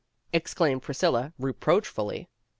[0.33, 2.25] exclaimed Priscilla re proachfully.